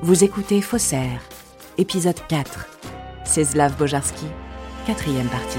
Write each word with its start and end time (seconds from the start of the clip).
Vous 0.00 0.22
écoutez 0.22 0.62
Faussaire, 0.62 1.20
épisode 1.76 2.24
4. 2.28 2.68
Czeslaw 3.24 3.72
Bojarski, 3.76 4.26
quatrième 4.86 5.26
partie. 5.26 5.58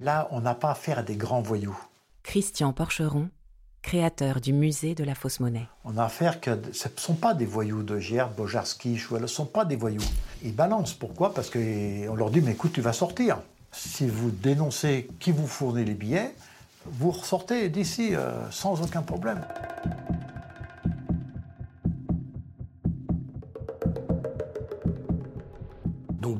Là, 0.00 0.26
on 0.32 0.40
n'a 0.40 0.56
pas 0.56 0.72
affaire 0.72 0.98
à 0.98 1.02
des 1.04 1.14
grands 1.14 1.42
voyous. 1.42 1.78
Christian 2.24 2.72
Porcheron, 2.72 3.30
créateur 3.82 4.40
du 4.40 4.52
musée 4.52 4.96
de 4.96 5.04
la 5.04 5.14
fausse 5.14 5.38
monnaie. 5.38 5.68
On 5.84 5.96
a 5.96 6.02
affaire 6.02 6.40
que 6.40 6.50
ce 6.72 6.88
ne 6.88 6.94
sont 6.96 7.14
pas 7.14 7.34
des 7.34 7.46
voyous 7.46 7.84
de 7.84 8.00
Gerd, 8.00 8.34
Bojarski, 8.34 8.98
Chouel, 8.98 9.20
ce 9.20 9.22
ne 9.22 9.28
sont 9.28 9.46
pas 9.46 9.64
des 9.64 9.76
voyous. 9.76 10.02
Ils 10.42 10.56
balancent. 10.56 10.94
Pourquoi? 10.94 11.32
Parce 11.32 11.50
qu'on 11.50 12.16
leur 12.16 12.30
dit, 12.30 12.40
mais 12.40 12.52
écoute, 12.52 12.72
tu 12.72 12.80
vas 12.80 12.92
sortir. 12.92 13.38
Si 13.70 14.08
vous 14.08 14.32
dénoncez 14.32 15.08
qui 15.20 15.30
vous 15.30 15.46
fournit 15.46 15.84
les 15.84 15.94
billets, 15.94 16.34
vous 16.84 17.12
ressortez 17.12 17.68
d'ici 17.68 18.16
euh, 18.16 18.50
sans 18.50 18.82
aucun 18.82 19.02
problème. 19.02 19.44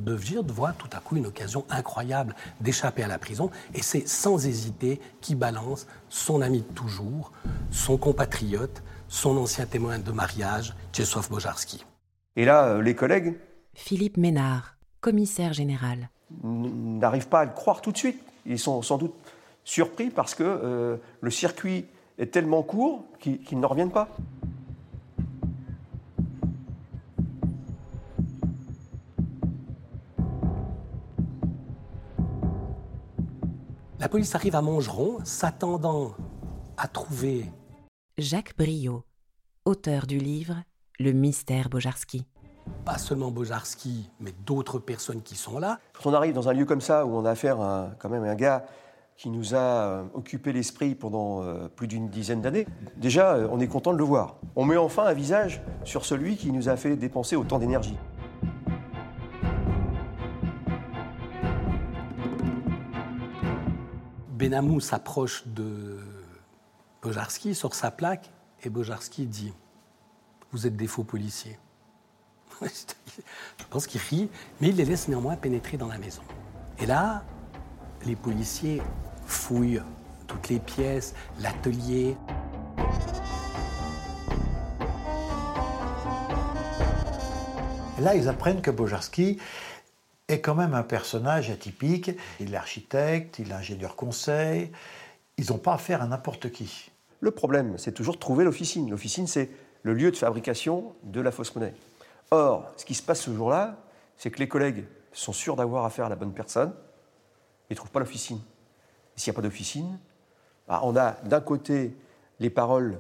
Donc 0.07 0.15
De 0.15 0.21
Virde 0.21 0.51
voit 0.51 0.73
tout 0.73 0.89
à 0.93 1.01
coup 1.01 1.17
une 1.17 1.27
occasion 1.27 1.65
incroyable 1.69 2.35
d'échapper 2.61 3.03
à 3.03 3.09
la 3.09 3.19
prison 3.19 3.51
et 3.75 3.83
c'est 3.83 4.07
sans 4.07 4.47
hésiter 4.47 5.01
qu'il 5.21 5.37
balance 5.37 5.87
son 6.09 6.41
ami 6.43 6.61
de 6.61 6.75
toujours, 6.75 7.33
son 7.71 7.97
compatriote, 7.97 8.83
son 9.09 9.37
ancien 9.37 9.67
témoin 9.67 9.99
de 9.99 10.13
mariage, 10.13 10.75
Czesław 10.93 11.29
Bojarski. 11.29 11.85
Et 12.37 12.45
là, 12.45 12.67
euh, 12.67 12.83
les 12.83 12.95
collègues 12.95 13.35
Philippe 13.75 14.17
Ménard, 14.17 14.77
commissaire 15.01 15.53
général. 15.53 16.09
n'arrivent 16.43 17.29
pas 17.29 17.41
à 17.41 17.45
le 17.45 17.53
croire 17.53 17.81
tout 17.81 17.93
de 17.93 17.99
suite. 17.99 18.21
Ils 18.47 18.59
sont 18.59 18.83
sans 18.83 18.99
doute 18.99 19.15
surpris 19.65 20.11
parce 20.11 20.35
que 20.35 20.45
euh, 20.45 20.97
le 21.21 21.31
circuit 21.31 21.87
est 22.19 22.33
tellement 22.33 22.63
court 22.63 23.05
qu'ils 23.19 23.41
qu'ils 23.41 23.59
n'en 23.59 23.69
reviennent 23.69 23.91
pas. 23.91 24.09
La 34.07 34.09
police 34.09 34.37
arrive 34.37 34.55
à 34.55 34.63
Montgeron, 34.63 35.19
s'attendant 35.25 36.15
à 36.77 36.87
trouver 36.87 37.51
Jacques 38.19 38.57
Briot, 38.57 39.03
auteur 39.65 40.07
du 40.07 40.19
livre 40.19 40.63
Le 41.01 41.11
mystère 41.11 41.69
Bojarski. 41.69 42.25
pas 42.85 42.99
seulement 42.99 43.33
Bojarski, 43.33 44.09
mais 44.21 44.33
d'autres 44.47 44.79
personnes 44.79 45.23
qui 45.23 45.35
sont 45.35 45.59
là. 45.59 45.81
Quand 45.93 46.09
on 46.09 46.15
arrive 46.15 46.35
dans 46.35 46.49
un 46.49 46.53
lieu 46.53 46.65
comme 46.65 46.81
ça 46.81 47.05
où 47.05 47.17
on 47.17 47.25
a 47.25 47.31
affaire 47.33 47.61
à 47.61 47.81
un- 47.81 47.91
quand 47.99 48.09
même 48.09 48.23
un 48.23 48.37
gars 48.37 48.65
qui 49.17 49.29
nous 49.29 49.57
a 49.57 49.59
euh, 49.59 50.05
occupé 50.15 50.53
l'esprit 50.53 50.95
pendant 50.95 51.43
euh, 51.43 51.67
plus 51.67 51.89
d'une 51.89 52.09
dizaine 52.09 52.41
d'années, 52.43 52.69
déjà 52.99 53.35
euh, 53.35 53.49
on 53.51 53.59
est 53.59 53.67
content 53.67 53.93
de 53.93 53.99
le 53.99 54.05
voir. 54.05 54.37
On 54.55 54.65
met 54.65 54.77
enfin 54.77 55.03
un 55.03 55.15
visage 55.15 55.61
sur 55.83 56.05
celui 56.05 56.37
qui 56.37 56.53
nous 56.53 56.69
a 56.69 56.77
fait 56.77 56.95
dépenser 56.95 57.35
autant 57.35 57.59
d'énergie. 57.59 57.97
Benamou 64.37 64.81
s'approche 64.81 65.45
de 65.47 65.99
Bojarski, 67.01 67.55
sort 67.55 67.75
sa 67.75 67.91
plaque, 67.91 68.31
et 68.63 68.69
Bojarski 68.69 69.25
dit 69.25 69.55
Vous 70.53 70.67
êtes 70.67 70.77
des 70.77 70.87
faux 70.87 71.05
policiers. 71.05 71.59
Je 72.61 73.65
pense 73.71 73.87
qu'il 73.87 74.01
rit, 74.03 74.29
mais 74.61 74.69
il 74.69 74.77
les 74.77 74.85
laisse 74.85 75.09
néanmoins 75.09 75.37
pénétrer 75.37 75.79
dans 75.79 75.87
la 75.87 75.97
maison. 75.97 76.21
Et 76.79 76.85
là, 76.85 77.25
les 78.05 78.15
policiers 78.15 78.83
fouillent 79.25 79.81
toutes 80.27 80.51
les 80.51 80.59
pièces, 80.59 81.15
l'atelier. 81.41 82.15
Là, 88.01 88.15
ils 88.15 88.29
apprennent 88.29 88.61
que 88.61 88.71
Bojarski 88.71 89.39
est 90.29 90.41
quand 90.41 90.55
même 90.55 90.75
un 90.75 90.83
personnage 90.83 91.51
atypique. 91.51 92.11
Il 92.41 92.53
est 92.53 92.57
architecte, 92.57 93.39
il 93.39 93.51
est 93.51 93.55
ingénieur 93.55 93.97
conseil. 93.97 94.73
Ils 95.37 95.51
n'ont 95.51 95.59
pas 95.59 95.75
affaire 95.75 96.03
à 96.03 96.07
n'importe 96.07 96.51
qui. 96.51 96.91
Le 97.21 97.31
problème, 97.31 97.79
c'est 97.79 97.93
toujours 97.93 98.19
trouver 98.19 98.45
l'officine. 98.45 98.91
L'officine, 98.91 99.27
c'est 99.27 99.51
le 99.83 99.95
lieu 99.95 100.11
de 100.11 100.17
fabrication 100.17 100.95
de 101.05 101.21
la 101.21 101.31
fausse 101.31 101.55
monnaie. 101.55 101.75
Or, 102.31 102.73
ce 102.77 102.85
qui 102.85 102.95
se 102.95 103.03
passe 103.03 103.21
ce 103.21 103.33
jour-là, 103.33 103.77
c'est 104.17 104.31
que 104.31 104.39
les 104.39 104.49
collègues 104.49 104.85
sont 105.13 105.33
sûrs 105.33 105.57
d'avoir 105.57 105.85
affaire 105.85 106.07
à 106.07 106.09
la 106.09 106.17
bonne 106.17 106.33
personne 106.33 106.73
et 107.71 107.75
ne 107.75 107.77
trouvent 107.77 107.91
pas 107.91 108.01
l'officine. 108.01 108.41
S'il 109.15 109.31
n'y 109.31 109.37
a 109.37 109.41
pas 109.41 109.43
d'officine, 109.43 109.99
bah, 110.69 110.81
on 110.83 110.97
a 110.97 111.13
d'un 111.25 111.41
côté 111.41 111.97
les 112.41 112.51
paroles 112.51 112.99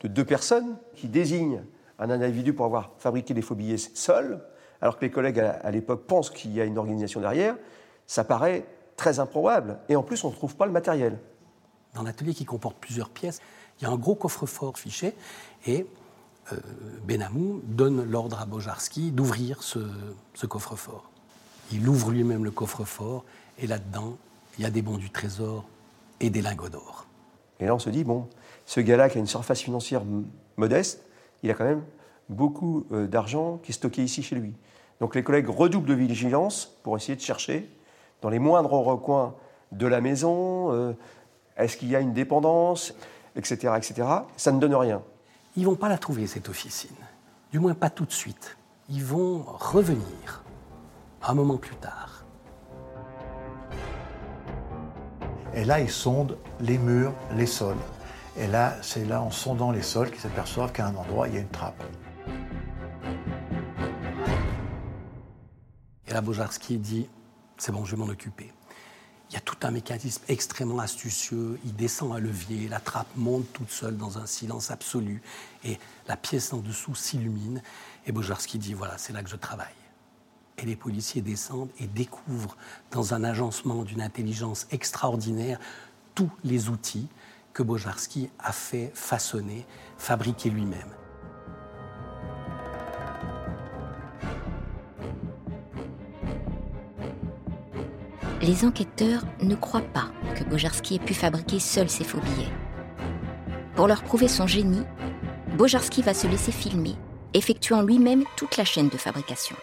de 0.00 0.08
deux 0.08 0.24
personnes 0.24 0.76
qui 0.94 1.08
désignent 1.08 1.62
un 1.98 2.10
individu 2.10 2.52
pour 2.52 2.64
avoir 2.64 2.92
fabriqué 2.98 3.34
des 3.34 3.42
faux 3.42 3.56
billets 3.56 3.76
seul, 3.76 4.40
alors 4.80 4.98
que 4.98 5.04
les 5.04 5.10
collègues 5.10 5.40
à, 5.40 5.70
l'époque 5.70 6.06
pensent 6.06 6.30
qu'il 6.30 6.52
y 6.52 6.60
a 6.60 6.64
une 6.64 6.78
organisation 6.78 7.20
derrière. 7.20 7.56
Ça 8.06 8.24
paraît 8.24 8.66
très 8.96 9.18
improbable. 9.18 9.78
Et 9.88 9.96
en 9.96 10.02
plus, 10.02 10.22
on 10.24 10.30
ne 10.30 10.34
trouve 10.34 10.56
pas 10.56 10.66
le 10.66 10.72
matériel. 10.72 11.18
Dans 11.94 12.02
l'atelier 12.02 12.34
qui 12.34 12.44
comporte 12.44 12.76
plusieurs 12.76 13.10
pièces, 13.10 13.40
il 13.80 13.84
y 13.84 13.86
a 13.86 13.90
un 13.90 13.96
gros 13.96 14.14
coffre-fort 14.14 14.78
fiché, 14.78 15.14
et 15.66 15.86
euh, 16.52 16.56
Benamou 17.04 17.60
donne 17.64 18.04
l'ordre 18.04 18.40
à 18.40 18.46
Bojarski 18.46 19.12
d'ouvrir 19.12 19.62
ce, 19.62 19.78
ce 20.34 20.46
coffre-fort. 20.46 21.10
Il 21.72 21.88
ouvre 21.88 22.10
lui-même 22.10 22.44
le 22.44 22.50
coffre-fort, 22.50 23.24
et 23.58 23.66
là-dedans, 23.66 24.16
il 24.58 24.64
y 24.64 24.66
a 24.66 24.70
des 24.70 24.82
bons 24.82 24.96
du 24.96 25.10
trésor 25.10 25.64
et 26.20 26.30
des 26.30 26.42
lingots 26.42 26.68
d'or. 26.68 27.06
Et 27.60 27.66
là, 27.66 27.74
on 27.74 27.78
se 27.78 27.90
dit, 27.90 28.04
bon, 28.04 28.28
ce 28.66 28.80
gars-là 28.80 29.08
qui 29.08 29.18
a 29.18 29.20
une 29.20 29.26
surface 29.26 29.60
financière 29.60 30.02
modeste, 30.56 31.04
il 31.42 31.50
a 31.50 31.54
quand 31.54 31.64
même 31.64 31.82
beaucoup 32.28 32.86
euh, 32.92 33.06
d'argent 33.06 33.58
qui 33.62 33.70
est 33.70 33.74
stocké 33.74 34.02
ici 34.02 34.22
chez 34.22 34.36
lui. 34.36 34.54
Donc 35.00 35.14
les 35.14 35.22
collègues 35.22 35.48
redoublent 35.48 35.88
de 35.88 35.94
vigilance 35.94 36.78
pour 36.82 36.96
essayer 36.96 37.16
de 37.16 37.20
chercher 37.20 37.68
dans 38.20 38.28
les 38.28 38.38
moindres 38.38 38.72
recoins 38.72 39.34
de 39.72 39.86
la 39.86 40.00
maison, 40.00 40.72
euh, 40.72 40.92
est-ce 41.56 41.76
qu'il 41.76 41.88
y 41.88 41.96
a 41.96 42.00
une 42.00 42.12
dépendance, 42.12 42.94
etc., 43.36 43.74
etc. 43.76 44.08
Ça 44.36 44.52
ne 44.52 44.58
donne 44.58 44.74
rien. 44.74 45.02
Ils 45.56 45.66
vont 45.66 45.76
pas 45.76 45.88
la 45.88 45.98
trouver, 45.98 46.26
cette 46.26 46.48
officine. 46.48 46.96
Du 47.52 47.58
moins 47.58 47.74
pas 47.74 47.90
tout 47.90 48.04
de 48.04 48.12
suite. 48.12 48.56
Ils 48.88 49.04
vont 49.04 49.44
revenir 49.46 50.42
un 51.22 51.34
moment 51.34 51.56
plus 51.56 51.76
tard. 51.76 52.24
Et 55.54 55.64
là, 55.64 55.80
ils 55.80 55.90
sondent 55.90 56.36
les 56.60 56.78
murs, 56.78 57.12
les 57.34 57.46
sols. 57.46 57.76
Et 58.36 58.46
là, 58.46 58.74
c'est 58.82 59.04
là, 59.04 59.20
en 59.20 59.30
sondant 59.30 59.72
les 59.72 59.82
sols, 59.82 60.10
qu'ils 60.10 60.20
s'aperçoivent 60.20 60.72
qu'à 60.72 60.86
un 60.86 60.94
endroit, 60.94 61.26
il 61.28 61.34
y 61.34 61.36
a 61.38 61.40
une 61.40 61.48
trappe. 61.48 61.82
Et 66.08 66.14
là, 66.14 66.22
Bojarski 66.22 66.78
dit 66.78 67.06
C'est 67.58 67.70
bon, 67.70 67.84
je 67.84 67.94
vais 67.94 67.98
m'en 67.98 68.10
occuper. 68.10 68.50
Il 69.30 69.34
y 69.34 69.36
a 69.36 69.40
tout 69.40 69.58
un 69.62 69.70
mécanisme 69.70 70.22
extrêmement 70.28 70.78
astucieux. 70.78 71.60
Il 71.66 71.76
descend 71.76 72.14
un 72.14 72.18
levier, 72.18 72.66
la 72.66 72.80
trappe 72.80 73.14
monte 73.14 73.52
toute 73.52 73.70
seule 73.70 73.98
dans 73.98 74.16
un 74.16 74.24
silence 74.24 74.70
absolu, 74.70 75.20
et 75.64 75.78
la 76.06 76.16
pièce 76.16 76.54
en 76.54 76.58
dessous 76.58 76.94
s'illumine. 76.94 77.62
Et 78.06 78.12
Bojarski 78.12 78.58
dit 78.58 78.72
Voilà, 78.72 78.96
c'est 78.96 79.12
là 79.12 79.22
que 79.22 79.28
je 79.28 79.36
travaille. 79.36 79.66
Et 80.56 80.64
les 80.64 80.76
policiers 80.76 81.20
descendent 81.20 81.70
et 81.78 81.86
découvrent, 81.86 82.56
dans 82.90 83.12
un 83.12 83.22
agencement 83.22 83.84
d'une 83.84 84.00
intelligence 84.00 84.66
extraordinaire, 84.70 85.60
tous 86.14 86.30
les 86.42 86.70
outils 86.70 87.08
que 87.52 87.62
Bojarski 87.62 88.30
a 88.38 88.52
fait 88.52 88.90
façonner, 88.94 89.66
fabriquer 89.98 90.48
lui-même. 90.48 90.88
Les 98.40 98.64
enquêteurs 98.64 99.24
ne 99.42 99.56
croient 99.56 99.80
pas 99.80 100.12
que 100.36 100.44
Bojarski 100.44 100.94
ait 100.94 101.00
pu 101.00 101.12
fabriquer 101.12 101.58
seul 101.58 101.88
ses 101.88 102.04
faux 102.04 102.20
billets. 102.20 102.52
Pour 103.74 103.88
leur 103.88 104.04
prouver 104.04 104.28
son 104.28 104.46
génie, 104.46 104.84
Bojarski 105.56 106.02
va 106.02 106.14
se 106.14 106.28
laisser 106.28 106.52
filmer, 106.52 106.94
effectuant 107.34 107.82
lui-même 107.82 108.22
toute 108.36 108.56
la 108.56 108.64
chaîne 108.64 108.90
de 108.90 108.96
fabrication. 108.96 109.56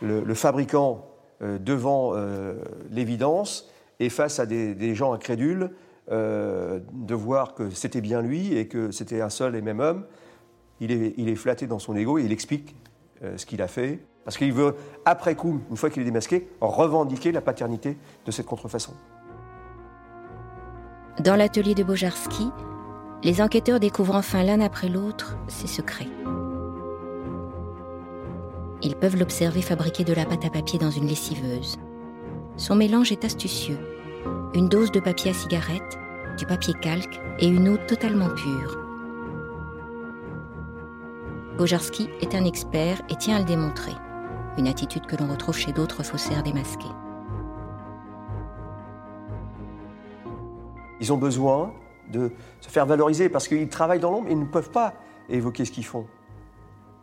Le, 0.00 0.34
fabricant, 0.34 1.06
euh, 1.42 1.58
devant 1.58 2.12
euh, 2.14 2.54
l'évidence 2.90 3.70
et 4.00 4.08
face 4.08 4.38
à 4.38 4.46
des, 4.46 4.94
gens 4.94 5.12
incrédules, 5.12 5.70
euh, 6.10 6.80
de 6.92 7.14
voir 7.14 7.54
que 7.54 7.68
c'était 7.68 8.00
bien 8.00 8.22
lui 8.22 8.56
et 8.56 8.68
que 8.68 8.90
c'était 8.90 9.20
un 9.20 9.30
seul 9.30 9.54
et 9.54 9.60
même 9.60 9.80
homme, 9.80 10.06
il 10.80 10.92
est, 10.92 11.12
il 11.18 11.28
est 11.28 11.36
flatté 11.36 11.66
dans 11.66 11.78
son 11.78 11.94
ego 11.94 12.18
et 12.18 12.22
il 12.22 12.32
explique 12.32 12.74
ce 13.36 13.46
qu'il 13.46 13.62
a 13.62 13.68
fait. 13.68 14.00
Parce 14.24 14.38
qu'il 14.38 14.52
veut, 14.52 14.74
après 15.04 15.34
coup, 15.34 15.60
une 15.70 15.76
fois 15.76 15.90
qu'il 15.90 16.02
est 16.02 16.06
démasqué, 16.06 16.48
revendiquer 16.60 17.30
la 17.30 17.40
paternité 17.40 17.98
de 18.24 18.30
cette 18.30 18.46
contrefaçon. 18.46 18.94
Dans 21.20 21.36
l'atelier 21.36 21.74
de 21.74 21.84
Bojarski, 21.84 22.50
les 23.22 23.40
enquêteurs 23.40 23.80
découvrent 23.80 24.16
enfin 24.16 24.42
l'un 24.42 24.60
après 24.60 24.88
l'autre 24.88 25.36
ses 25.48 25.66
secrets. 25.66 26.08
Ils 28.82 28.96
peuvent 28.96 29.16
l'observer 29.16 29.62
fabriquer 29.62 30.04
de 30.04 30.12
la 30.12 30.26
pâte 30.26 30.44
à 30.44 30.50
papier 30.50 30.78
dans 30.78 30.90
une 30.90 31.06
lessiveuse. 31.06 31.78
Son 32.56 32.74
mélange 32.74 33.12
est 33.12 33.24
astucieux. 33.24 33.78
Une 34.54 34.68
dose 34.68 34.90
de 34.90 35.00
papier 35.00 35.30
à 35.30 35.34
cigarette, 35.34 35.98
du 36.36 36.46
papier 36.46 36.74
calque 36.80 37.20
et 37.38 37.46
une 37.46 37.68
eau 37.68 37.76
totalement 37.88 38.28
pure. 38.30 38.78
Bojarski 41.56 42.08
est 42.20 42.34
un 42.34 42.44
expert 42.44 43.00
et 43.08 43.16
tient 43.16 43.36
à 43.36 43.38
le 43.38 43.44
démontrer. 43.44 43.92
Une 44.56 44.68
attitude 44.68 45.06
que 45.06 45.16
l'on 45.16 45.28
retrouve 45.28 45.56
chez 45.56 45.72
d'autres 45.72 46.04
faussaires 46.04 46.42
démasqués. 46.42 46.86
Ils 51.00 51.12
ont 51.12 51.16
besoin 51.16 51.74
de 52.12 52.30
se 52.60 52.68
faire 52.68 52.86
valoriser 52.86 53.28
parce 53.28 53.48
qu'ils 53.48 53.68
travaillent 53.68 54.00
dans 54.00 54.12
l'ombre 54.12 54.28
et 54.28 54.32
ils 54.32 54.38
ne 54.38 54.44
peuvent 54.44 54.70
pas 54.70 54.94
évoquer 55.28 55.64
ce 55.64 55.72
qu'ils 55.72 55.84
font. 55.84 56.06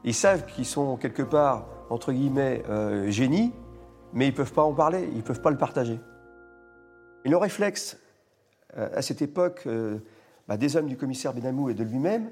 Ils 0.04 0.14
savent 0.14 0.46
qu'ils 0.46 0.66
sont 0.66 0.96
quelque 0.96 1.24
part, 1.24 1.68
entre 1.90 2.14
guillemets, 2.14 2.64
euh, 2.70 3.12
génies, 3.12 3.54
mais 4.14 4.28
ils 4.28 4.32
ne 4.32 4.36
peuvent 4.36 4.54
pas 4.54 4.64
en 4.64 4.74
parler, 4.74 5.08
ils 5.12 5.18
ne 5.18 5.22
peuvent 5.22 5.42
pas 5.42 5.52
le 5.52 5.58
partager. 5.58 6.00
Et 7.26 7.30
le 7.30 7.38
réflexe, 7.38 8.00
euh, 8.78 8.90
à 8.96 9.02
cette 9.02 9.22
époque, 9.22 9.64
euh, 9.68 10.00
bah, 10.48 10.58
des 10.58 10.76
hommes 10.76 10.88
du 10.88 10.98
commissaire 10.98 11.34
Benamou 11.34 11.70
et 11.70 11.74
de 11.74 11.84
lui-même, 11.84 12.32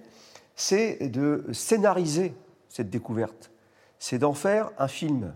c'est 0.55 1.09
de 1.09 1.45
scénariser 1.51 2.33
cette 2.69 2.89
découverte. 2.89 3.51
C'est 3.99 4.17
d'en 4.17 4.33
faire 4.33 4.71
un 4.77 4.87
film. 4.87 5.33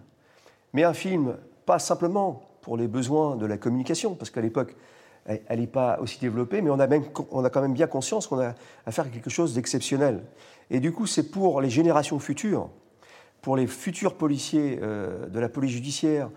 Mais 0.74 0.84
un 0.84 0.94
film, 0.94 1.38
pas 1.66 1.80
simplement 1.80 2.42
pour 2.62 2.78
les 2.78 2.88
besoins 2.88 3.36
de 3.36 3.46
la 3.46 3.58
communication, 3.58 4.16
parce 4.16 4.32
qu'à 4.32 4.42
l'époque, 4.42 4.76
elle 5.26 5.60
n'est 5.60 5.68
pas 5.68 6.00
aussi 6.02 6.20
développée, 6.20 6.62
mais 6.62 6.70
on 6.70 6.80
a, 6.80 7.50
quand 7.50 7.62
même 7.62 7.74
bien 7.74 7.88
conscience 7.88 8.28
qu'on 8.28 8.40
a 8.40 8.56
à 8.86 8.92
quelque 8.92 9.30
chose 9.30 9.54
d'exceptionnel. 9.54 10.24
Et 10.70 10.80
du 10.80 10.92
coup, 10.92 11.06
c'est 11.06 11.30
pour 11.32 11.62
les 11.62 11.70
générations 11.70 12.20
futures, 12.20 12.70
pour 13.42 13.56
les 13.56 13.68
futurs 13.68 14.16
policiers 14.16 14.80
euh, 14.82 15.28
de 15.28 15.40
la 15.40 15.50
police 15.50 15.72
judiciaire 15.72 16.30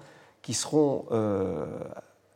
qui 0.42 0.54
seront 0.54 1.06
euh, 1.10 1.66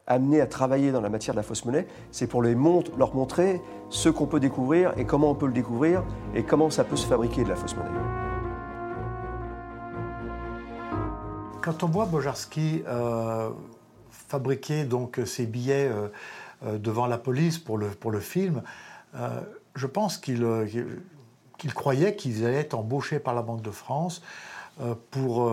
amenés 0.06 0.40
à 0.40 0.46
travailler 0.46 0.90
dans 0.90 1.00
la 1.00 1.08
matière 1.08 1.34
de 1.34 1.38
la 1.38 1.44
fausse 1.44 1.64
monnaie, 1.64 1.87
c'est 2.10 2.26
pour 2.26 2.42
les 2.42 2.56
leur 2.98 3.14
montrer 3.14 3.60
ce 3.88 4.08
qu'on 4.08 4.26
peut 4.26 4.40
découvrir 4.40 4.92
et 4.98 5.04
comment 5.04 5.31
on 5.31 5.34
peut 5.37 5.46
le 5.46 5.52
découvrir 5.52 6.04
et 6.34 6.42
comment 6.42 6.70
ça 6.70 6.84
peut 6.84 6.96
se 6.96 7.06
fabriquer 7.06 7.44
de 7.44 7.48
la 7.48 7.56
fausse 7.56 7.76
monnaie. 7.76 8.19
Quand 11.62 11.83
on 11.83 11.89
voit 11.89 12.07
Bojarski 12.07 12.83
euh, 12.89 13.51
fabriquer 14.11 14.85
donc 14.85 15.21
ces 15.27 15.47
billets 15.47 15.91
euh, 16.65 16.79
devant 16.79 17.07
la 17.07 17.17
police 17.17 17.59
pour 17.59 17.79
le, 17.79 18.21
film, 18.21 18.62
euh, 19.15 19.41
je 19.75 19.87
pense 19.87 20.19
qu'il 20.19 20.45
euh, 20.45 20.67
qu'il 21.57 21.73
croyait 21.73 22.17
qu'ils 22.17 22.45
allaient 22.45 22.61
être 22.61 22.75
embauchés 22.75 23.19
par 23.19 23.35
la 23.35 23.43
Banque 23.43 23.62
de 23.62 23.71
France 23.71 24.23
pour 25.11 25.53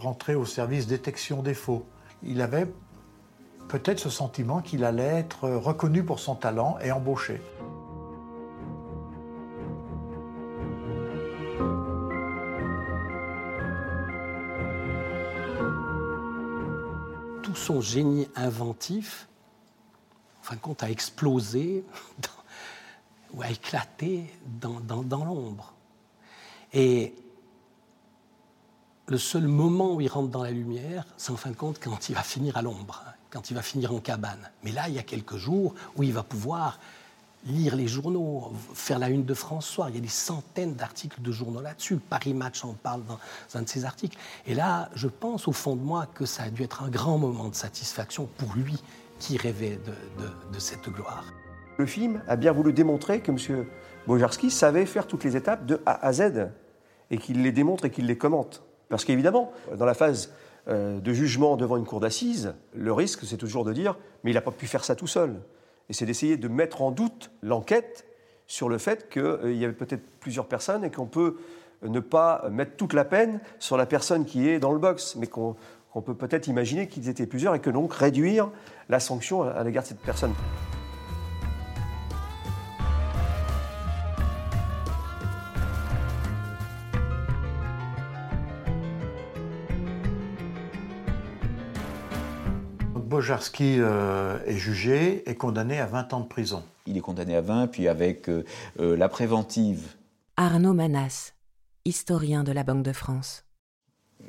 rentrer 0.00 0.34
au 0.34 0.46
service 0.46 0.86
détection 0.86 1.42
des 1.42 1.52
faux. 1.52 1.84
Il 2.22 2.40
avait 2.40 2.66
peut-être 3.68 3.98
ce 3.98 4.08
sentiment 4.08 4.62
qu'il 4.62 4.84
allait 4.84 5.18
être 5.18 5.50
reconnu 5.50 6.02
pour 6.02 6.18
son 6.18 6.34
talent 6.34 6.78
et 6.82 6.92
embauché. 6.92 7.42
Son 17.68 17.82
génie 17.82 18.26
inventif 18.34 19.28
fin 20.48 20.56
de 20.56 20.60
compte, 20.60 20.82
a 20.82 20.90
explosé 20.90 21.84
ou 23.34 23.42
a 23.42 23.50
éclaté 23.50 24.32
dans, 24.46 24.80
dans 24.80 25.24
l'ombre. 25.26 25.74
Et 26.72 27.14
le 29.06 29.18
seul 29.18 29.46
moment 29.46 29.94
où 29.94 30.00
il 30.00 30.08
rentre 30.08 30.30
dans 30.30 30.42
la 30.42 30.50
lumière, 30.50 31.04
c'est 31.18 31.32
en 31.32 31.36
fin 31.36 31.50
de 31.50 31.56
compte 31.56 31.78
quand 31.78 32.08
il 32.08 32.14
va 32.14 32.22
finir 32.22 32.56
à 32.56 32.62
l'ombre, 32.62 33.04
hein, 33.06 33.12
quand 33.28 33.50
il 33.50 33.54
va 33.54 33.60
finir 33.60 33.92
en 33.92 34.00
cabane. 34.00 34.50
Mais 34.62 34.72
là, 34.72 34.88
il 34.88 34.94
y 34.94 34.98
a 34.98 35.02
quelques 35.02 35.36
jours 35.36 35.74
où 35.96 36.02
il 36.02 36.14
va 36.14 36.22
pouvoir 36.22 36.80
lire 37.46 37.76
les 37.76 37.86
journaux, 37.86 38.52
faire 38.74 38.98
la 38.98 39.08
une 39.08 39.24
de 39.24 39.34
François. 39.34 39.86
Il 39.90 39.94
y 39.94 39.98
a 39.98 40.00
des 40.00 40.08
centaines 40.08 40.74
d'articles 40.74 41.22
de 41.22 41.32
journaux 41.32 41.60
là-dessus. 41.60 41.96
Paris 41.96 42.34
Match 42.34 42.64
en 42.64 42.74
parle 42.74 43.02
dans 43.06 43.18
un 43.54 43.62
de 43.62 43.68
ses 43.68 43.84
articles. 43.84 44.18
Et 44.46 44.54
là, 44.54 44.90
je 44.94 45.08
pense 45.08 45.48
au 45.48 45.52
fond 45.52 45.76
de 45.76 45.82
moi 45.82 46.06
que 46.14 46.26
ça 46.26 46.44
a 46.44 46.50
dû 46.50 46.62
être 46.62 46.82
un 46.82 46.88
grand 46.88 47.18
moment 47.18 47.48
de 47.48 47.54
satisfaction 47.54 48.28
pour 48.38 48.54
lui 48.54 48.82
qui 49.18 49.36
rêvait 49.36 49.78
de, 50.52 50.58
cette 50.58 50.88
gloire. 50.88 51.24
Le 51.76 51.86
film 51.86 52.22
a 52.28 52.36
bien 52.36 52.52
voulu 52.52 52.72
démontrer 52.72 53.20
que 53.20 53.30
M. 53.30 53.66
Bojarski 54.06 54.50
savait 54.50 54.86
faire 54.86 55.06
toutes 55.06 55.24
les 55.24 55.36
étapes 55.36 55.66
de 55.66 55.80
A 55.86 56.04
à 56.06 56.12
Z 56.12 56.50
et 57.10 57.18
qu'il 57.18 57.42
les 57.42 57.52
démontre 57.52 57.84
et 57.84 57.90
qu'il 57.90 58.06
les 58.06 58.18
commente. 58.18 58.62
Parce 58.88 59.04
qu'évidemment, 59.04 59.52
dans 59.76 59.84
la 59.84 59.94
phase 59.94 60.32
euh, 60.68 61.00
de 61.00 61.12
jugement 61.12 61.56
devant 61.56 61.76
une 61.76 61.84
cour 61.84 62.00
d'assises, 62.00 62.54
le 62.74 62.92
risque, 62.92 63.20
c'est 63.24 63.36
toujours 63.36 63.64
de 63.64 63.72
dire 63.72 63.96
mais 64.24 64.30
il 64.30 64.34
n'a 64.34 64.40
pas 64.40 64.50
pu 64.50 64.66
faire 64.66 64.84
ça 64.84 64.96
tout 64.96 65.06
seul. 65.06 65.40
Et 65.88 65.92
c'est 65.92 66.06
d'essayer 66.06 66.36
de 66.36 66.48
mettre 66.48 66.82
en 66.82 66.90
doute 66.90 67.30
l'enquête 67.42 68.06
sur 68.46 68.68
le 68.68 68.78
fait 68.78 69.08
qu'il 69.10 69.22
euh, 69.22 69.52
y 69.52 69.64
avait 69.64 69.74
peut-être 69.74 70.04
plusieurs 70.20 70.46
personnes 70.46 70.84
et 70.84 70.90
qu'on 70.90 71.06
peut 71.06 71.36
ne 71.82 72.00
pas 72.00 72.48
mettre 72.50 72.76
toute 72.76 72.92
la 72.92 73.04
peine 73.04 73.40
sur 73.58 73.76
la 73.76 73.86
personne 73.86 74.24
qui 74.24 74.48
est 74.48 74.58
dans 74.58 74.72
le 74.72 74.78
box, 74.78 75.16
mais 75.16 75.28
qu'on 75.28 75.54
on 75.94 76.02
peut 76.02 76.14
peut-être 76.14 76.48
imaginer 76.48 76.88
qu'ils 76.88 77.08
étaient 77.08 77.26
plusieurs 77.26 77.54
et 77.54 77.60
que 77.60 77.70
donc 77.70 77.92
réduire 77.92 78.50
la 78.88 79.00
sanction 79.00 79.42
à 79.42 79.62
l'égard 79.64 79.84
de 79.84 79.88
cette 79.88 80.00
personne. 80.00 80.32
Bojarski 93.18 93.80
euh, 93.80 94.38
est 94.46 94.56
jugé 94.56 95.28
et 95.28 95.34
condamné 95.34 95.80
à 95.80 95.86
20 95.86 96.12
ans 96.12 96.20
de 96.20 96.28
prison. 96.28 96.62
Il 96.86 96.96
est 96.96 97.00
condamné 97.00 97.34
à 97.34 97.40
20, 97.40 97.66
puis 97.66 97.88
avec 97.88 98.28
euh, 98.28 98.44
euh, 98.78 98.96
la 98.96 99.08
préventive. 99.08 99.96
Arnaud 100.36 100.72
Manas, 100.72 101.32
historien 101.84 102.44
de 102.44 102.52
la 102.52 102.62
Banque 102.62 102.84
de 102.84 102.92
France 102.92 103.44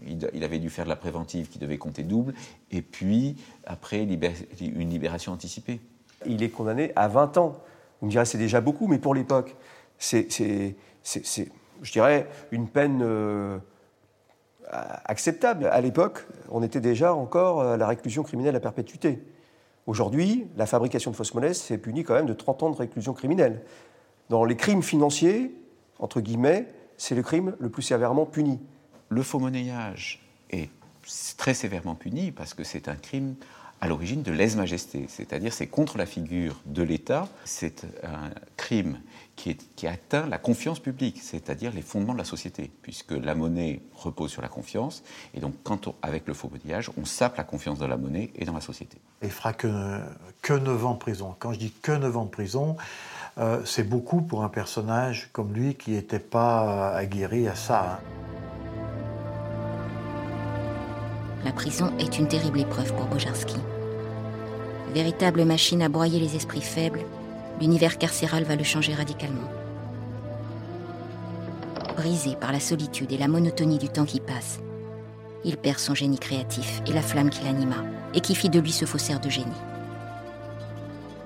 il, 0.07 0.43
avait 0.43 0.57
dû 0.57 0.71
faire 0.71 0.85
de 0.85 0.89
la 0.89 0.95
préventive 0.95 1.49
qui 1.49 1.59
devait 1.59 1.77
compter 1.77 2.01
double, 2.01 2.33
et 2.71 2.81
puis 2.81 3.35
après 3.63 4.03
une 4.03 4.89
libération 4.89 5.33
anticipée. 5.33 5.81
Il 6.25 6.41
est 6.41 6.49
condamné 6.49 6.91
à 6.95 7.07
20 7.07 7.37
ans. 7.37 7.61
Vous 8.01 8.07
me 8.07 8.11
direz, 8.11 8.25
c'est 8.25 8.37
déjà 8.39 8.59
beaucoup, 8.59 8.87
mais 8.87 8.97
pour 8.97 9.13
l'époque, 9.13 9.55
c'est, 9.99 10.27
je 10.31 11.91
dirais, 11.91 12.27
une 12.51 12.67
peine 12.67 13.01
euh, 13.03 13.59
acceptable. 14.71 15.65
À 15.67 15.81
l'époque, 15.81 16.27
on 16.49 16.63
était 16.63 16.81
déjà 16.81 17.13
encore 17.13 17.61
à 17.61 17.77
la 17.77 17.87
réclusion 17.87 18.23
criminelle 18.23 18.55
à 18.55 18.59
perpétuité. 18.59 19.23
Aujourd'hui, 19.87 20.47
la 20.57 20.65
fabrication 20.65 21.11
de 21.11 21.15
fausses 21.15 21.33
monnaies, 21.33 21.53
c'est 21.53 21.77
puni 21.77 22.03
quand 22.03 22.13
même 22.13 22.27
de 22.27 22.33
30 22.33 22.63
ans 22.63 22.69
de 22.69 22.75
réclusion 22.75 23.13
criminelle. 23.13 23.61
Dans 24.29 24.45
les 24.45 24.55
crimes 24.55 24.83
financiers, 24.83 25.55
entre 25.97 26.21
guillemets, 26.21 26.67
c'est 26.97 27.15
le 27.15 27.23
crime 27.23 27.55
le 27.59 27.69
plus 27.69 27.81
sévèrement 27.81 28.25
puni 28.25 28.59
le 29.09 29.23
faux 29.23 29.39
monnayage 29.39 30.21
est 30.51 30.69
très 31.37 31.53
sévèrement 31.53 31.95
puni 31.95 32.31
parce 32.31 32.53
que 32.53 32.63
c'est 32.63 32.87
un 32.87 32.95
crime 32.95 33.35
à 33.81 33.87
l'origine 33.87 34.23
de 34.23 34.31
lèse-majesté, 34.31 35.05
c'est-à-dire 35.07 35.53
c'est 35.53 35.67
contre 35.67 35.97
la 35.97 36.05
figure 36.05 36.59
de 36.65 36.83
l'État, 36.83 37.27
c'est 37.45 37.85
un 38.03 38.29
crime 38.57 38.99
qui, 39.35 39.87
atteint 39.87 40.27
la 40.27 40.37
confiance 40.37 40.79
publique, 40.79 41.21
c'est-à-dire 41.21 41.71
les 41.71 41.81
fondements 41.81 42.11
de 42.11 42.17
la 42.17 42.25
société, 42.25 42.69
puisque 42.81 43.11
la 43.11 43.35
monnaie 43.35 43.81
repose 43.95 44.31
sur 44.31 44.41
la 44.41 44.49
confiance, 44.49 45.01
et 45.33 45.39
donc 45.39 45.53
quand 45.63 45.95
avec 46.01 46.27
le 46.27 46.33
faux 46.33 46.49
monnayage, 46.49 46.91
on 46.97 47.05
sape 47.05 47.37
la 47.37 47.45
confiance 47.45 47.79
dans 47.79 47.87
la 47.87 47.95
monnaie 47.95 48.31
et 48.35 48.43
dans 48.43 48.53
la 48.53 48.61
société. 48.61 48.97
Il 49.23 49.29
fera 49.29 49.53
que, 49.53 50.01
que 50.41 50.53
9 50.53 50.85
ans 50.85 50.93
de 50.93 50.99
prison. 50.99 51.35
Quand 51.39 51.53
je 51.53 51.59
dis 51.59 51.71
que 51.71 51.93
9 51.93 52.17
ans 52.17 52.25
de 52.25 52.29
prison, 52.29 52.75
euh, 53.37 53.61
c'est 53.63 53.87
beaucoup 53.87 54.21
pour 54.21 54.43
un 54.43 54.49
personnage 54.49 55.29
comme 55.31 55.53
lui 55.53 55.75
qui 55.75 55.91
n'était 55.91 56.19
pas 56.19 56.93
aguerri 56.95 57.47
à 57.47 57.55
ça. 57.55 58.01
Hein. 58.01 58.18
La 61.45 61.51
prison 61.51 61.91
est 61.99 62.19
une 62.19 62.27
terrible 62.27 62.59
épreuve 62.59 62.93
pour 62.95 63.05
Bojarski. 63.05 63.55
Véritable 64.93 65.45
machine 65.45 65.81
à 65.81 65.89
broyer 65.89 66.19
les 66.19 66.35
esprits 66.35 66.61
faibles, 66.61 67.05
l'univers 67.61 67.97
carcéral 67.97 68.43
va 68.43 68.55
le 68.55 68.63
changer 68.63 68.93
radicalement. 68.93 69.49
Brisé 71.95 72.35
par 72.35 72.51
la 72.51 72.59
solitude 72.59 73.11
et 73.11 73.17
la 73.17 73.27
monotonie 73.27 73.77
du 73.77 73.89
temps 73.89 74.05
qui 74.05 74.19
passe, 74.19 74.59
il 75.45 75.57
perd 75.57 75.79
son 75.79 75.95
génie 75.95 76.19
créatif 76.19 76.81
et 76.87 76.93
la 76.93 77.01
flamme 77.01 77.29
qui 77.29 77.43
l'anima, 77.43 77.77
et 78.13 78.21
qui 78.21 78.35
fit 78.35 78.49
de 78.49 78.59
lui 78.59 78.71
ce 78.71 78.85
faussaire 78.85 79.19
de 79.19 79.29
génie. 79.29 79.47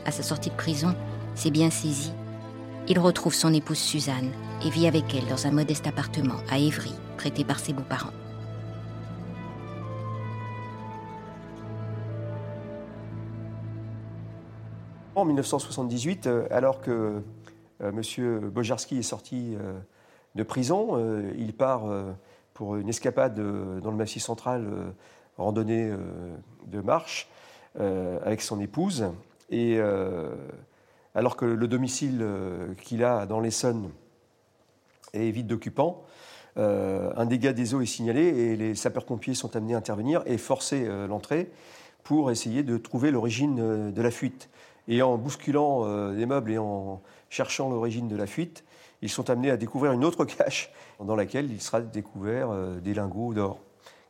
À 0.06 0.12
sa 0.12 0.24
sortie 0.24 0.50
de 0.50 0.56
prison, 0.56 0.94
c'est 1.34 1.52
bien 1.52 1.70
saisi. 1.70 2.12
Il 2.88 3.00
retrouve 3.00 3.34
son 3.34 3.54
épouse 3.54 3.78
Suzanne 3.78 4.32
et 4.64 4.70
vit 4.70 4.88
avec 4.88 5.16
elle 5.16 5.28
dans 5.28 5.48
un 5.48 5.52
modeste 5.52 5.88
appartement 5.88 6.38
à 6.52 6.60
Évry, 6.60 6.92
prêté 7.18 7.44
par 7.44 7.60
ses 7.60 7.74
beaux-parents. 7.74 8.12
En 15.16 15.26
1978, 15.26 16.26
euh, 16.26 16.48
alors 16.50 16.82
que 16.82 17.22
euh, 17.82 17.92
M. 17.92 18.50
Bojarski 18.50 18.98
est 18.98 19.04
sorti 19.04 19.56
euh, 19.56 19.74
de 20.34 20.42
prison, 20.42 20.98
il 21.38 21.54
part 21.54 21.84
pour 22.56 22.76
une 22.76 22.90
escapade 22.90 23.36
dans 23.36 23.92
le 23.92 23.98
Massif 23.98 24.24
central, 24.24 24.68
randonnée 25.38 25.94
de 26.66 26.82
marche, 26.82 27.30
avec 27.80 28.42
son 28.42 28.60
épouse. 28.60 29.06
Et 29.52 29.80
alors 31.14 31.38
que 31.38 31.46
le 31.46 31.68
domicile 31.68 32.26
qu'il 32.82 33.04
a 33.04 33.28
dans 33.28 33.40
l'Essonne 33.40 33.92
et 35.14 35.30
vide 35.30 35.46
d'occupants. 35.46 36.02
un 36.56 37.26
dégât 37.28 37.54
des 37.54 37.76
eaux 37.76 37.82
est 37.82 37.86
signalé 37.86 38.24
et 38.24 38.56
les 38.56 38.74
sapeurs-pompiers 38.74 39.36
sont 39.36 39.56
amenés 39.56 39.76
à 39.76 39.78
intervenir 39.78 40.24
et 40.26 40.40
forcer 40.40 40.88
l'entrée 41.08 41.52
pour 42.04 42.32
essayer 42.32 42.64
de 42.64 42.78
trouver 42.78 43.12
l'origine 43.12 43.92
de 43.92 44.02
la 44.02 44.10
fuite. 44.10 44.50
Et 44.88 45.02
en 45.02 45.18
bousculant 45.18 46.12
les 46.12 46.26
meubles 46.26 46.52
et 46.52 46.58
en 46.58 47.02
cherchant 47.30 47.70
l'origine 47.70 48.08
de 48.08 48.16
la 48.16 48.28
fuite, 48.28 48.64
ils 49.04 49.10
sont 49.10 49.30
amenés 49.30 49.52
à 49.52 49.58
découvrir 49.58 49.92
une 49.92 50.06
autre 50.06 50.26
cache 50.26 50.72
dans 51.04 51.16
laquelle 51.16 51.52
il 51.52 51.62
sera 51.62 51.82
découvert 51.82 52.50
euh, 52.50 52.80
des 52.80 52.94
lingots 52.94 53.34
d'or, 53.34 53.60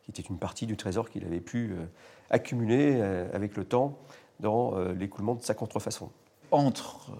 qui 0.05 0.11
était 0.11 0.21
une 0.21 0.37
partie 0.37 0.67
du 0.67 0.77
trésor 0.77 1.09
qu'il 1.09 1.25
avait 1.25 1.41
pu 1.41 1.71
euh, 1.71 1.85
accumuler 2.29 2.97
euh, 2.97 3.27
avec 3.33 3.57
le 3.57 3.65
temps 3.65 3.97
dans 4.39 4.77
l'écoulement 4.93 5.35
de 5.35 5.41
sa 5.41 5.53
contrefaçon. 5.53 6.09
Entre 6.51 7.11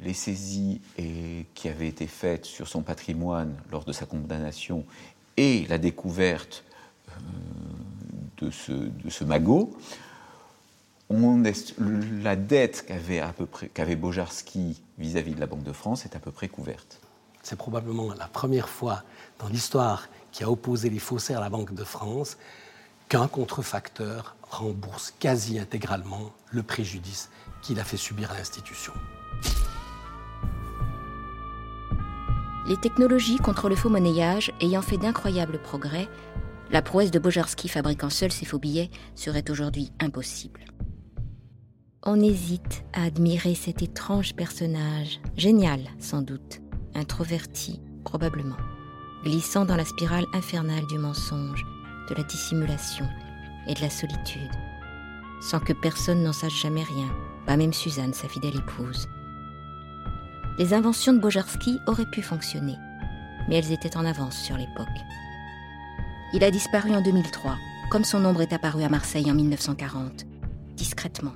les 0.00 0.12
saisies 0.12 0.82
qui 1.54 1.68
avaient 1.68 1.88
été 1.88 2.06
faites 2.06 2.44
sur 2.44 2.68
son 2.68 2.82
patrimoine 2.82 3.56
lors 3.70 3.84
de 3.84 3.92
sa 3.92 4.04
condamnation 4.04 4.84
et 5.38 5.64
la 5.68 5.78
découverte 5.78 6.64
de 8.36 8.50
ce 8.50 9.24
magot, 9.24 9.72
on 11.10 11.44
est, 11.44 11.74
la 12.22 12.36
dette 12.36 12.84
qu'avait 12.86 13.18
à 13.18 13.32
peu 13.32 13.44
près 13.44 13.68
qu'avait 13.68 13.96
Bojarski 13.96 14.80
vis-à-vis 14.98 15.34
de 15.34 15.40
la 15.40 15.46
Banque 15.46 15.64
de 15.64 15.72
France 15.72 16.04
est 16.04 16.14
à 16.14 16.20
peu 16.20 16.30
près 16.30 16.48
couverte. 16.48 17.00
C'est 17.42 17.58
probablement 17.58 18.14
la 18.14 18.28
première 18.28 18.68
fois 18.68 19.02
dans 19.38 19.48
l'histoire 19.48 20.08
qui 20.30 20.44
a 20.44 20.50
opposé 20.50 20.88
les 20.88 21.00
faussaires 21.00 21.38
à 21.38 21.40
la 21.40 21.50
Banque 21.50 21.74
de 21.74 21.84
France 21.84 22.38
qu'un 23.08 23.26
contrefacteur 23.26 24.36
rembourse 24.42 25.12
quasi 25.18 25.58
intégralement 25.58 26.32
le 26.52 26.62
préjudice 26.62 27.28
qu'il 27.60 27.80
a 27.80 27.84
fait 27.84 27.96
subir 27.96 28.30
à 28.30 28.34
l'institution. 28.34 28.92
Les 32.68 32.76
technologies 32.76 33.38
contre 33.38 33.68
le 33.68 33.74
faux 33.74 33.88
monnayage 33.88 34.52
ayant 34.60 34.82
fait 34.82 34.98
d'incroyables 34.98 35.60
progrès, 35.60 36.08
la 36.70 36.82
prouesse 36.82 37.10
de 37.10 37.18
Bojarski 37.18 37.68
fabriquant 37.68 38.10
seul 38.10 38.30
ses 38.30 38.44
faux 38.44 38.60
billets 38.60 38.90
serait 39.16 39.50
aujourd'hui 39.50 39.90
impossible. 39.98 40.69
On 42.02 42.18
hésite 42.18 42.82
à 42.94 43.02
admirer 43.02 43.54
cet 43.54 43.82
étrange 43.82 44.34
personnage, 44.34 45.20
génial 45.36 45.82
sans 45.98 46.22
doute, 46.22 46.62
introverti 46.94 47.82
probablement, 48.04 48.56
glissant 49.22 49.66
dans 49.66 49.76
la 49.76 49.84
spirale 49.84 50.24
infernale 50.32 50.86
du 50.86 50.96
mensonge, 50.96 51.62
de 52.08 52.14
la 52.14 52.22
dissimulation 52.22 53.06
et 53.66 53.74
de 53.74 53.82
la 53.82 53.90
solitude, 53.90 54.50
sans 55.42 55.60
que 55.60 55.74
personne 55.74 56.22
n'en 56.22 56.32
sache 56.32 56.62
jamais 56.62 56.84
rien, 56.84 57.10
pas 57.44 57.58
même 57.58 57.74
Suzanne, 57.74 58.14
sa 58.14 58.28
fidèle 58.28 58.56
épouse. 58.56 59.06
Les 60.58 60.72
inventions 60.72 61.12
de 61.12 61.20
Bojarski 61.20 61.76
auraient 61.86 62.10
pu 62.10 62.22
fonctionner, 62.22 62.76
mais 63.46 63.56
elles 63.56 63.72
étaient 63.72 63.98
en 63.98 64.06
avance 64.06 64.38
sur 64.38 64.56
l'époque. 64.56 64.88
Il 66.32 66.42
a 66.44 66.50
disparu 66.50 66.92
en 66.92 67.02
2003, 67.02 67.58
comme 67.90 68.04
son 68.04 68.24
ombre 68.24 68.40
est 68.40 68.54
apparu 68.54 68.84
à 68.84 68.88
Marseille 68.88 69.30
en 69.30 69.34
1940, 69.34 70.24
discrètement 70.76 71.34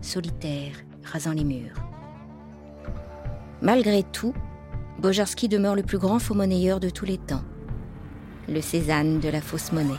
solitaire, 0.00 0.74
rasant 1.04 1.32
les 1.32 1.44
murs. 1.44 1.76
Malgré 3.62 4.02
tout, 4.02 4.34
Bojarski 5.00 5.48
demeure 5.48 5.74
le 5.74 5.82
plus 5.82 5.98
grand 5.98 6.18
faux 6.18 6.34
monnayeur 6.34 6.80
de 6.80 6.90
tous 6.90 7.04
les 7.04 7.18
temps, 7.18 7.44
le 8.48 8.60
Cézanne 8.60 9.20
de 9.20 9.28
la 9.28 9.40
fausse 9.40 9.72
monnaie. 9.72 9.94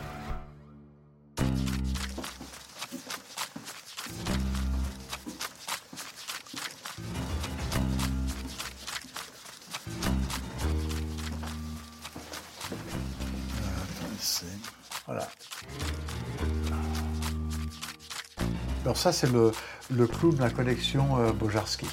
Ça, 19.01 19.11
c'est 19.11 19.31
le, 19.31 20.05
clou 20.05 20.31
de 20.31 20.39
la 20.39 20.51
collection 20.51 21.17
euh, 21.17 21.31
Bojarski. 21.31 21.87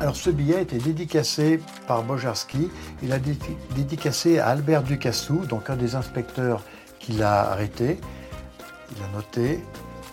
Alors 0.00 0.14
ce 0.14 0.30
billet 0.30 0.56
a 0.56 0.60
été 0.60 0.78
dédicacé 0.78 1.60
par 1.88 2.04
Bojarski. 2.04 2.70
Il 3.02 3.12
a 3.12 3.18
dédicacé 3.18 4.38
à 4.38 4.46
Albert 4.48 4.84
Ducassou, 4.84 5.44
donc 5.46 5.68
un 5.68 5.74
des 5.74 5.96
inspecteurs 5.96 6.62
qui 7.00 7.12
l'a 7.12 7.50
arrêté. 7.50 7.98
Il 8.96 9.02
a 9.02 9.08
noté 9.16 9.58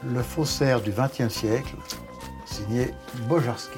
le 0.03 0.23
faussaire 0.23 0.81
du 0.81 0.91
XXe 0.91 1.31
siècle, 1.31 1.75
signé 2.47 2.89
Bojarski. 3.29 3.77